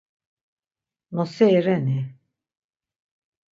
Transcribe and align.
Noseri 1.15 1.59
reni? 1.65 1.99